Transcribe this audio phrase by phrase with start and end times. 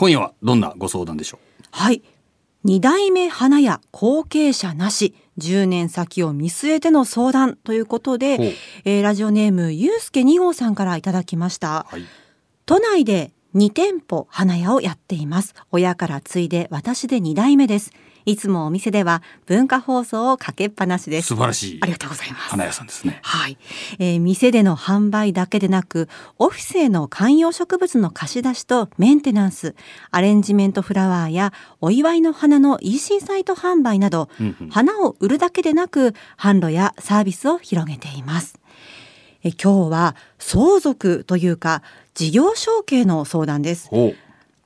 [0.00, 1.66] 今夜はどんなご相談でしょう？
[1.72, 2.02] はい。
[2.64, 5.14] 二代目花屋後継者なし。
[5.38, 12.02] 10年先を見据えての相談ということで、えー、ラジオネームゆうすけ2号さんからいただきました、はい、
[12.66, 15.54] 都内で2店舗花屋をやっています。
[15.70, 17.92] 親から継いで私で2代目です
[18.24, 21.28] いつもお店では文化放送をかけっぱなしです。
[21.28, 21.78] 素晴らしい。
[21.82, 22.50] ありがとうございます。
[22.50, 23.20] 花屋さんですね。
[23.22, 23.58] はい、
[23.98, 29.74] えー、店での販売だけでなくオフィスへの観葉植物の貸し出しとメンテナンス
[30.10, 38.60] アレンジメントフラワーやお祝いの花の EC サイト販売など、うんうん、花を売るだけでなく販路やサービスを広げています。
[39.42, 41.82] え今日は相続というか
[42.14, 43.90] 事業承継の相談です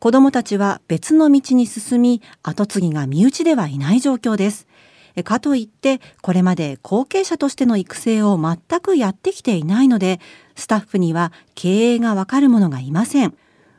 [0.05, 4.67] 子どもたちは別の道に進み後継ぎが身内ではいない状況です。
[5.25, 10.21] かといってこれまで後継者としての育成を全くやってきていないので
[10.57, 13.35] スタッフには経営がわかるものがいません。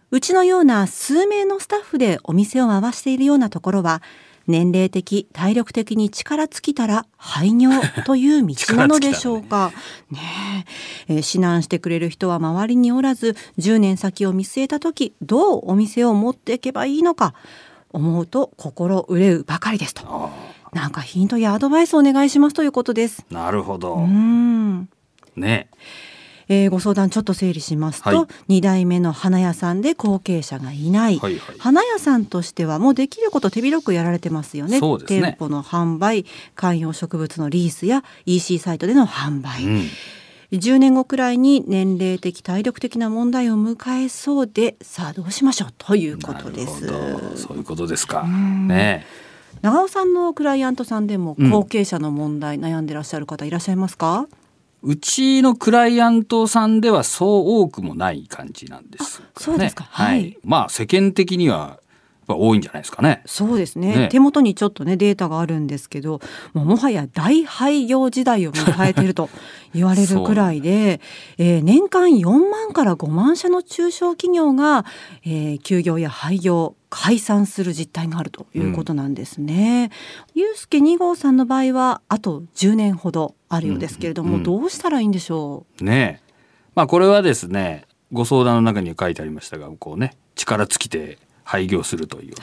[0.09, 4.01] うちのような数名のスタッフでお店を回しているようなところは
[4.47, 7.69] 年齢的体力的に力尽きたら廃業
[8.05, 9.71] という道なのでしょうか。
[10.11, 10.19] ね。
[11.07, 11.13] え。
[11.13, 17.33] えー、指南してくれる人は周りにおらず10年先を見据えた時どうお店を持っていけばいいのか
[17.89, 20.29] 思うと心憂うばかりですと。
[20.73, 23.25] なんかヒントやアドバイスお願いしますということです。
[23.31, 23.95] なるほど。
[23.95, 24.89] うん。
[25.35, 25.69] ね
[26.47, 39.81] えー、ご相談ちょっと整理しますと、はい、2代目の花屋さんで後継者がいない、はいはい、花屋さんとしてはもうできること手広くやられてますよね、ね、店舗の販売観葉植物のリースや EC サイトでの販売、うん。
[40.51, 46.87] 10年後くらいに年齢的体力的な問題を迎えそうでさあどうしましょうということです。
[47.35, 48.23] そういうことですか。
[48.23, 49.05] ね。
[49.61, 54.27] 長尾さんのクライアントさんでも後継者の問題悩んでらっしゃる方いらっしゃいますか、
[54.85, 59.85] うちのクライアントさんではそう多くもない感じなんです、ね、そうですか。
[59.89, 60.37] はい。
[60.43, 61.79] まあ世間的には
[62.27, 63.21] 多いんじゃないですかね。
[63.25, 66.21] そうですね、ね、手元にちょっとねデータがあるんですけど
[66.53, 69.29] もうもはや大廃業時代を迎えていると
[69.75, 71.01] 言われるくらいで、
[71.37, 74.85] えー、年間4万から5万社の中小企業が、
[75.25, 79.91] えー、休業や廃業解散する実態があるということなんですね。
[80.33, 85.83] うん、ゆうすけ2号さんの場合はあと10年ほどあるようですけれども、うんうん、どうしたらいいんでしょう？
[85.83, 86.21] ね
[86.73, 92.35] まあこれはですねご相談の中に書いてありましたがこうね力尽きて廃業するという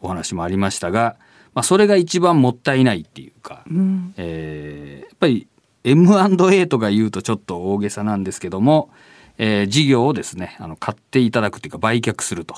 [0.00, 1.16] お話もありましたが、はい、
[1.54, 5.46] まあ、それが一番もったいないっていうか、うん、えー、やっぱり
[5.84, 8.90] M&A とか言うとちょっと大げさなんですけども、
[9.36, 12.54] えー、事業をですねあの買っていただくっていうか売却すると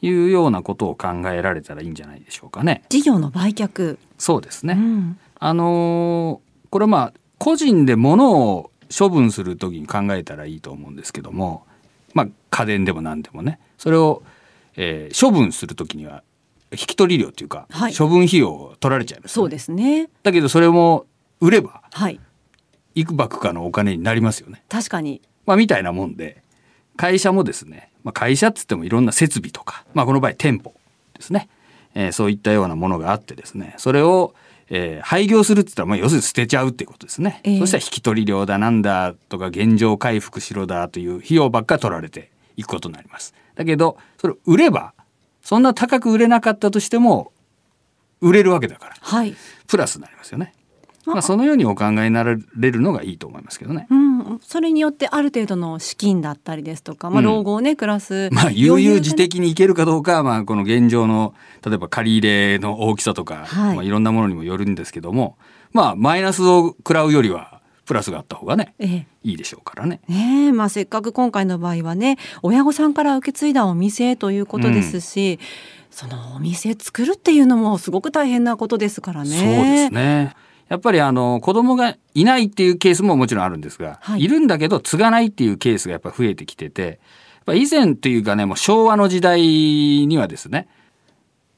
[0.00, 2.84] いうようなことを考えられたらいいんじゃないでしょうかね。
[2.88, 3.98] 事業の売却。
[4.18, 11.66] そうですね、うん、あのー、これまあ個人で物を処分する時に考えたらいいと思うんですけども、
[12.12, 14.22] まあ、家電でも何でもねそれを
[14.76, 16.22] えー、処分する時には
[16.72, 20.08] 引き取り料というか、はい、処分費用を取られちゃいます、ね、そうですね。
[20.22, 21.06] だけどそれも
[21.40, 22.20] 売れば、はい、
[22.94, 24.62] いくばくかのお金になりますよね。
[24.68, 25.22] 確かに。
[25.46, 26.42] まあみたいなもんで
[26.96, 30.74] 会社もですね、まあ、会社っつってもいろんな設備とか、まあ、この場合店舗
[31.14, 31.48] ですね、
[31.94, 34.34] えー、そういったようなものがあってですねそれを
[34.70, 44.94] えー、廃業するって言ったら、まあ、要するに捨てちゃうっていうことですね、えー、そしたら引き取り料だなんだとか現状回復しろだという費用ばっか取られていくことになりますだけどそれ売れば
[45.42, 47.32] そんな高く売れなかったとしても
[48.20, 49.34] 売れるわけだから、はい、
[49.66, 50.54] プラスになりますよね。
[51.06, 53.86] まあ、そのようにお考えになられるのがいいと思いますけどね。
[53.90, 58.30] うん、それによってある程度の資金だったりですとか、まあ、老後をね、暮らす。
[58.32, 65.36] まあ、悠々自適にいけるかどうかは、まあ、この現状の、例えば借り入れの大きさとか、はい、まあ、いろんなものにもよるんですけども、
[65.72, 67.53] まあ、マイナスを食らうよりは、
[67.84, 70.00] プラスがあった方がね、ええ、いいでしょうからね。
[70.08, 75.38] ねまあ、せっかく今回の場合はね親御さんから受け継いだお店ということですし、うん、
[75.90, 79.30] そのお店作るっていうのもすごく大変なことですからね。
[79.30, 80.34] そうですね
[80.68, 87.00] やっぱりあの子供がいないっていうケースももちろんあるんですが、はい、いるんだけど継がないっていうケースがやっぱ増えてきてて
[87.52, 90.68] 以前というかねもう昭和の時代にはですね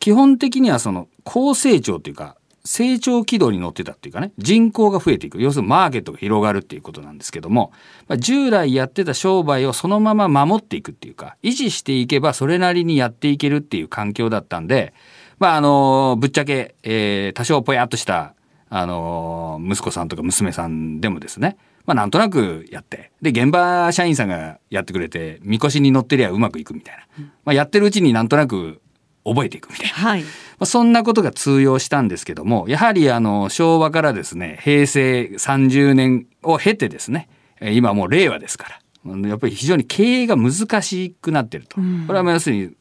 [0.01, 2.37] 基本的にはその高成長というか
[2.67, 5.41] 成長軌道に乗ってたっていうかね人口が増えていく。
[5.41, 7.73] 要するにマーケットが広がるっていうことなんですけども、
[8.09, 14.93] ま、従来やってた商売をそのまま守っていくっていうか維持していけばそれなりにやっていけるっていう環境だったんで
[15.39, 18.35] まああのぶっちゃけ、えー、多少ぽやっとした
[18.69, 28.81] あの息子さんとか娘さんでもですねまあなんとなくやってで現場社員さんがやってくれてみこしに乗ってりゃうまくいくみたいな、まあ、やってるうちになんとなく
[29.25, 30.25] 覚えていくみたいな、はい、
[30.59, 37.29] まあ、そんなことが通用したんですけどもやはりあの昭和からですね平成30年を経てですね
[37.61, 38.81] 今もう令和ですから
[39.29, 42.75] やっぱり非常に経営が難しくなってると、うん、これは要するに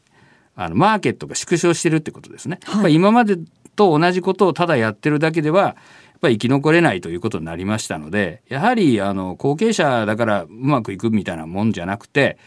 [0.56, 2.60] あのマーケットが縮小してるってことですね。
[2.63, 3.38] はい、今まで
[3.75, 12.38] と同じことをただやってるだけではやっぱり生き残れないということになりましたのでやはりあの後継者だからうまくいくみたいなもんじゃなくて、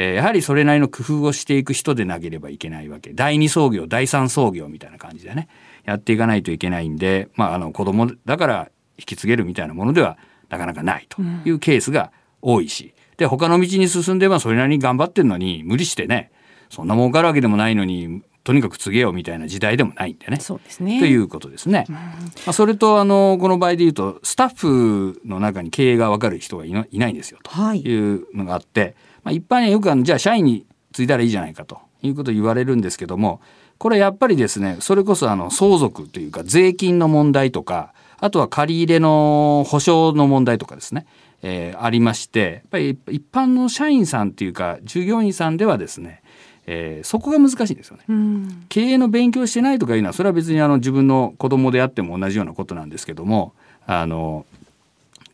[0.00, 3.12] えー、やはりそれなりの工夫をしていく人でなければいけないわけ。
[3.14, 5.48] 第二創業第三創業みたいな感じでね。
[5.84, 10.16] やっていかないといけないんで、まあ、あの子供だから引き継げるみたいなものでは
[10.50, 12.12] なかなかないというケースが
[12.42, 16.30] 多いし、で他の道に進んではそれなりに頑張ってるのに無理してね
[16.70, 20.40] そんな儲かるわけでもないのにとにかく告げようみたいな時代でもないんでね。
[20.40, 21.84] そうですねということですね。
[21.90, 21.98] ま
[22.46, 30.64] あ、それとあのこの場合で言うとスタッフの中に経営が分かる人がいないんですよというのがあって、はい、まあ、一般にはよくあのじゃあ社員に
[30.94, 33.42] 継いだらいいじゃないかということを言われるんですけども
[33.76, 41.04] これやっぱりですねそれこそあの相続というか税金の問題とかあとは借り入れの保証の問題とかですね、
[41.42, 46.22] えー、ありましてやっぱり一般の社員さんっていうか従業員さんではですね
[46.70, 53.54] えー、そこが難しいんですよね、うん、経営の勉強してないとかいうのはそれは別にあの自分の子供であっても同じようなことなんですけども
[53.86, 54.44] あの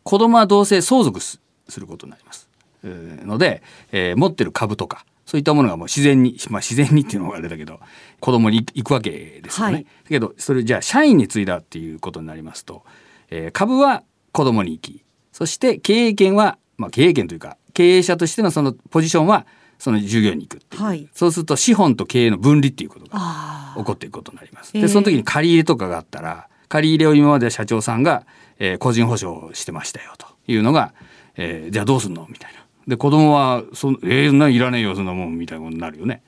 [0.05, 1.41] 子供はどうせ相続す
[1.77, 2.49] ることになります、
[2.85, 7.81] えー、ので、えー、持ってる株とかそういったものがもう自然に、まあ、自然にっていうのがあれだけど
[8.21, 9.73] 子供に行くわけですよね。
[9.73, 12.85] はい、だけどそれじゃあ社員に継いだっていうことになりますと、
[13.31, 14.03] えー、株は
[14.33, 15.03] 子供に行き
[15.33, 19.47] そして経営権は、まあ、経営権というか経営者としてのそのポジションは
[19.85, 24.73] その従業員に行くはい、そうすると資本と経営の分離っていうことが起こっていくことになります。
[24.73, 28.25] でその時に借り入れとかがあったら借り入れを今まで社長さんが、
[28.59, 30.95] えー、個人保証してましたよというのが、
[31.37, 32.65] えー、じゃあどうすんのみたいな。
[32.89, 36.23] で子供はそえー、ないらねえよそんなもんみたいなことになるよね。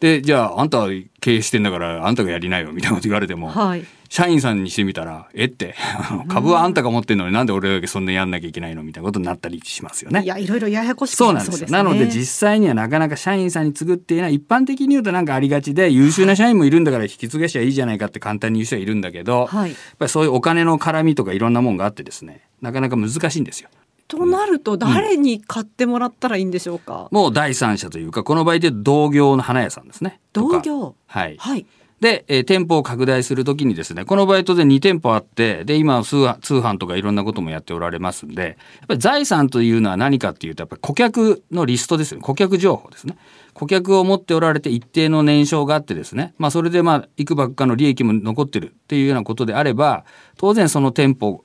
[0.00, 0.88] でじゃああんたは
[1.20, 5.74] 経営してんだからあんたがやりないよみたいなこと言われても、はい、社員さんにしてみたらえって
[6.30, 10.22] 株はあんたが持ってるのになんで俺だけそんなやんなきゃいけないのみたいなことになったりしますよね。
[10.22, 11.62] いやいろいろややこしそうなんです。
[11.62, 22.42] よ、ね、なので実際にはなかなか社員さんに継ぐっていうのは一般的に言うとなんかありがちで優秀な社員もいるんだから引き継げしゃいいじゃないかって簡単に言う人はいるんだけど、はい、やっぱりそういうお金の絡みとかいろんなもんがあってですね。
[22.62, 23.68] なかなか難しいんですよ。
[24.06, 30.20] となると誰に買ってもらったらいいんでしょうか、うん、もう第三者というかこの場合で同業の花屋さんですね。
[30.32, 30.94] 同業。
[31.06, 31.66] はい、はい、
[32.04, 38.50] で、えー、店舗を拡大するときにですねこの場合当然2店舗あってで今通販とかいろんなこともやっておられますんでや
[38.84, 42.22] っぱり財産というのは何かっていうとやっぱり顧客のリストですよね。
[42.22, 43.16] 顧客情報ですね。
[43.54, 50.04] 顧客を持っておられて一定の年商があってですねまあそれでまあいくばっかの利益も残ってるっていうようなことであれば
[50.36, 51.42] 当然その店舗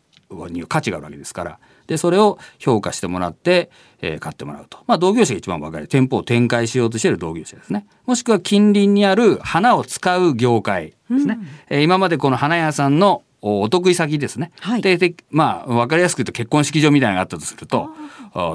[0.50, 1.60] には価値があるわけですから
[1.90, 5.88] でそれを評価してもらって、えー、買ってもらうと、まあ、同業者が一番分かる。
[5.88, 7.88] 店舗を展開しようとしている同業者ですね。
[8.06, 17.90] もしくは近隣にある花を使う業界ですね、うん、えー、今までこの花屋さんのお得意先ですね、はい、ででまあ分かりやすく言うと結婚式場みたいなのがあったとすると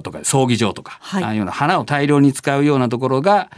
[0.03, 3.51] とか葬儀場とか、はい、ああいうような花を大量に使うようなところが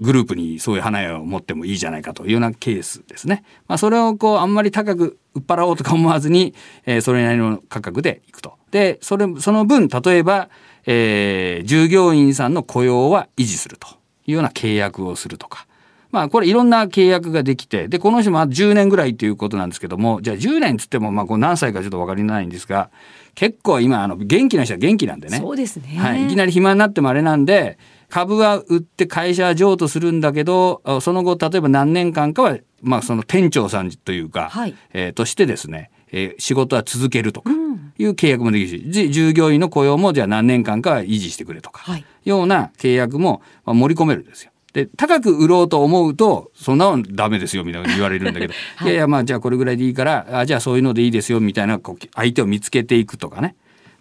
[0.00, 3.44] グループにそういう花屋を持ってもいいじゃないかというようなケースですね。
[3.68, 6.54] まあ、それをこうあんまり高く売っ払おうとか思わずに、
[6.84, 8.54] えー、それなりの価格でいくと。
[8.70, 10.48] でそれその分例えば、
[10.86, 13.88] えー、従業員さんの雇用は維持すると
[14.26, 15.66] いうような契約をするとか。
[16.10, 22.90] まあこれいろんな契約ができてでこの人も10年ぐらいということなんですけどもじゃあ10年っつってもまあこう何歳かちょっと分かりないんですが
[23.34, 27.78] 結構今あの元気な人は元気なんでねそうですね、はい、いきなり暇になってもあれなんで
[28.14, 37.50] 株は売って会社は譲渡するんだけどその後例えば何年間かは、まあ、その店長さんというか、はい、えー、としてですね、えー、仕事は続けるとか
[37.98, 44.52] いう契約もできるし、うん、従業員の雇用もじゃあ何年間かは維持してくれとか、はい、ような契約も盛り込めるんですよ。
[44.74, 53.56] で高く売ろうと思うとそんなのダメですよみたいな言われるんだけど、 はい、いやいやまあじゃあこれぐらいでいいからあじゃあそういうのでいいですよみたいなこう相手を見つけていくとかね。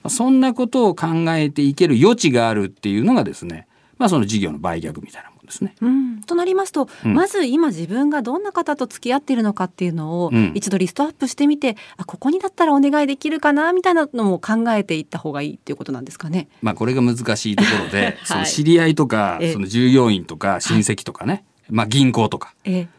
[0.10, 5.76] そんなことを考えていける余地があるっていうのがですねまあ、その事業の売却みたいなもんですね。
[5.82, 16.48] うん、となりますと、うん、まず今自分がどんな方と付き合っているのかっていうのを一度リストアップしてみて、うん、あここにだったらお願いできるかなみたいなのも考えていった方がいいっていうことなんですかね。
[16.62, 22.54] まあ、これが難しいところで、 はい、その知り合いとかその従業員とか親戚とかね、まあ、銀行とか。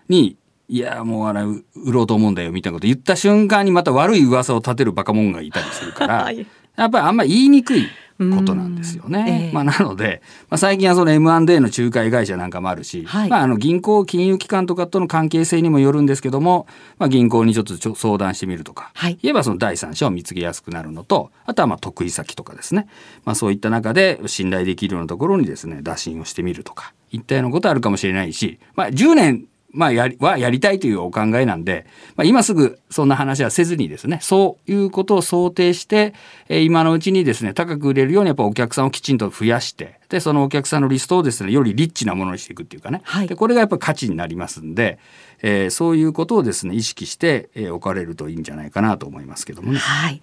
[0.08, 0.36] に、
[0.68, 6.46] いやもうあれ売ろうと思うんだよみたいなこと言った瞬間にまた悪い噂を立てるバカ者がいたりするから、 はい、
[6.76, 7.86] やっぱりあんまり言いにくい。
[8.18, 9.48] ことなんですよね。
[9.48, 16.66] えー、まあ、なので、まあ、最近はその M&A の仲介会社なんかもあるし、はい、まあ、あの銀行金融機関とかとの関係性にもよるんですけども、
[16.98, 22.88] まあ、銀行にちょっと相談してみるとか、はい、言えばその第三者を見つけやすくなるのとあとはまあ得意先とかですね、
[23.24, 31.84] まあ、そういった中で信頼できるようなところにですね打診をしてみるとかいったようなことあるかもしれないし、まあ、10年まあ、やりはやりたいというお考えなんで、
[32.16, 36.14] まあ、今すぐそんな話はせずにですねそういうことを想定して、
[36.48, 44.98] え、今のうちにですね高く売れるようにやっぱお客さんをきちんと増やしてでそのお客さんのリストをですねよりリッチなものにしていくっていうかね、はい、でこれがやっぱり価値になりますんで、
[45.42, 49.78] えー、そういうことをですね意識して、えー、置かれるといいんじゃないかなと思いますけどもね。
[49.78, 50.20] はい、